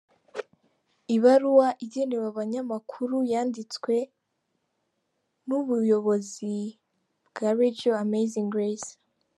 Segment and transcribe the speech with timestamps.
[1.15, 3.95] Ibaruwa igenewe abanyamakuru yanditwe
[5.47, 6.55] n'ubuyozi
[7.27, 8.91] bwa Radio Amazing Grace.